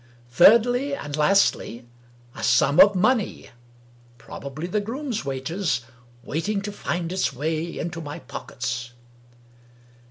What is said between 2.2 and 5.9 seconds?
a sum of money (probably the groom's wages!)